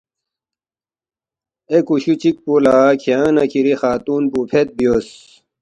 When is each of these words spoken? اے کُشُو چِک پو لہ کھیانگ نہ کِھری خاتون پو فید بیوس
اے 1.69 1.77
کُشُو 1.87 2.13
چِک 2.21 2.35
پو 2.43 2.53
لہ 2.63 2.75
کھیانگ 3.01 3.33
نہ 3.35 3.43
کِھری 3.51 3.73
خاتون 3.81 4.23
پو 4.31 4.39
فید 4.49 4.67
بیوس 4.77 5.07